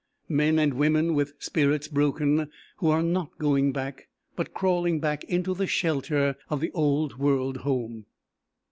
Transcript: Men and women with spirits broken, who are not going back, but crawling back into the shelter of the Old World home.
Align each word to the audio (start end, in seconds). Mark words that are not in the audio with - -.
Men 0.29 0.57
and 0.57 0.73
women 0.73 1.13
with 1.13 1.33
spirits 1.37 1.87
broken, 1.87 2.49
who 2.77 2.87
are 2.89 3.03
not 3.03 3.37
going 3.37 3.71
back, 3.71 4.07
but 4.35 4.51
crawling 4.51 4.99
back 4.99 5.23
into 5.25 5.53
the 5.53 5.67
shelter 5.67 6.37
of 6.49 6.59
the 6.59 6.71
Old 6.71 7.19
World 7.19 7.57
home. 7.57 8.07